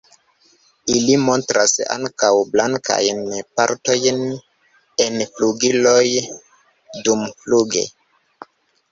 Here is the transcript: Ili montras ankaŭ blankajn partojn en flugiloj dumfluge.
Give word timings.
Ili 0.91 1.15
montras 1.23 1.73
ankaŭ 1.95 2.29
blankajn 2.53 3.19
partojn 3.59 4.23
en 5.05 5.19
flugiloj 5.35 6.07
dumfluge. 7.09 7.85